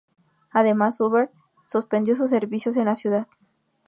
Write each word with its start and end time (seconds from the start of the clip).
Además, 0.49 0.99
Uber 0.99 1.29
suspendió 1.67 2.15
sus 2.15 2.31
servicios 2.31 2.75
en 2.75 2.85
la 2.85 2.95
ciudad. 2.95 3.27